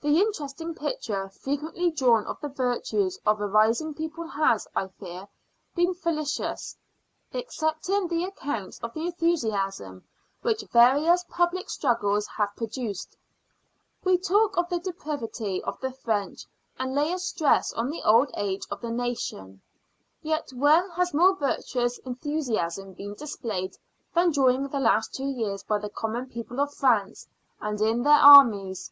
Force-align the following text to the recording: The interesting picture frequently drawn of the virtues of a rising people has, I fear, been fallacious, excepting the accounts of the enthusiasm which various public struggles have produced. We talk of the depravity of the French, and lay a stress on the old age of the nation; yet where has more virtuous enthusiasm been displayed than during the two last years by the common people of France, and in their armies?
The 0.00 0.18
interesting 0.20 0.74
picture 0.74 1.28
frequently 1.28 1.92
drawn 1.92 2.26
of 2.26 2.40
the 2.40 2.48
virtues 2.48 3.20
of 3.24 3.40
a 3.40 3.46
rising 3.46 3.94
people 3.94 4.26
has, 4.26 4.66
I 4.74 4.88
fear, 4.88 5.28
been 5.76 5.94
fallacious, 5.94 6.76
excepting 7.32 8.08
the 8.08 8.24
accounts 8.24 8.80
of 8.80 8.92
the 8.94 9.06
enthusiasm 9.06 10.02
which 10.42 10.64
various 10.72 11.24
public 11.28 11.70
struggles 11.70 12.26
have 12.26 12.56
produced. 12.56 13.16
We 14.02 14.18
talk 14.18 14.58
of 14.58 14.68
the 14.68 14.80
depravity 14.80 15.62
of 15.62 15.78
the 15.78 15.92
French, 15.92 16.48
and 16.76 16.92
lay 16.92 17.12
a 17.12 17.18
stress 17.20 17.72
on 17.74 17.90
the 17.90 18.02
old 18.02 18.32
age 18.36 18.66
of 18.72 18.80
the 18.80 18.90
nation; 18.90 19.62
yet 20.20 20.52
where 20.52 20.90
has 20.94 21.14
more 21.14 21.36
virtuous 21.36 21.98
enthusiasm 22.00 22.94
been 22.94 23.14
displayed 23.14 23.76
than 24.16 24.32
during 24.32 24.64
the 24.64 24.68
two 24.70 24.78
last 24.78 25.16
years 25.20 25.62
by 25.62 25.78
the 25.78 25.90
common 25.90 26.26
people 26.28 26.58
of 26.58 26.74
France, 26.74 27.28
and 27.60 27.80
in 27.80 28.02
their 28.02 28.14
armies? 28.18 28.90